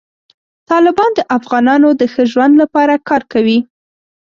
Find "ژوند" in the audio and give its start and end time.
2.31-2.53